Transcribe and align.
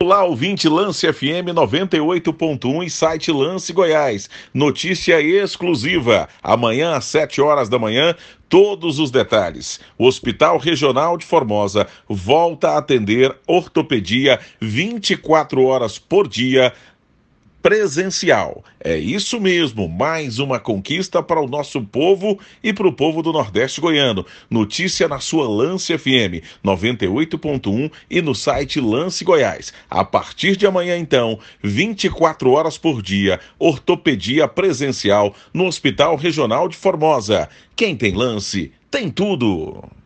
Olá, 0.00 0.22
ouvinte 0.22 0.68
Lance 0.68 1.12
FM 1.12 1.50
98.1 1.52 2.86
e 2.86 2.88
site 2.88 3.32
Lance 3.32 3.72
Goiás. 3.72 4.30
Notícia 4.54 5.20
exclusiva. 5.20 6.28
Amanhã 6.40 6.94
às 6.94 7.06
7 7.06 7.40
horas 7.40 7.68
da 7.68 7.80
manhã, 7.80 8.14
todos 8.48 9.00
os 9.00 9.10
detalhes. 9.10 9.80
O 9.98 10.06
Hospital 10.06 10.56
Regional 10.58 11.18
de 11.18 11.26
Formosa 11.26 11.88
volta 12.08 12.68
a 12.70 12.78
atender 12.78 13.36
ortopedia 13.44 14.38
24 14.60 15.64
horas 15.64 15.98
por 15.98 16.28
dia 16.28 16.72
presencial. 17.62 18.64
É 18.80 18.96
isso 18.96 19.40
mesmo, 19.40 19.88
mais 19.88 20.38
uma 20.38 20.58
conquista 20.58 21.22
para 21.22 21.40
o 21.40 21.48
nosso 21.48 21.82
povo 21.82 22.38
e 22.62 22.72
para 22.72 22.86
o 22.86 22.92
povo 22.92 23.22
do 23.22 23.32
Nordeste 23.32 23.80
goiano. 23.80 24.24
Notícia 24.48 25.08
na 25.08 25.20
sua 25.20 25.48
Lance 25.48 25.96
FM 25.96 26.44
98.1 26.64 27.90
e 28.10 28.22
no 28.22 28.34
site 28.34 28.80
Lance 28.80 29.24
Goiás. 29.24 29.72
A 29.90 30.04
partir 30.04 30.56
de 30.56 30.66
amanhã, 30.66 30.96
então, 30.96 31.38
24 31.62 32.50
horas 32.50 32.78
por 32.78 33.02
dia, 33.02 33.40
ortopedia 33.58 34.46
presencial 34.46 35.34
no 35.52 35.66
Hospital 35.66 36.16
Regional 36.16 36.68
de 36.68 36.76
Formosa. 36.76 37.48
Quem 37.74 37.96
tem 37.96 38.14
lance, 38.14 38.72
tem 38.90 39.10
tudo. 39.10 39.97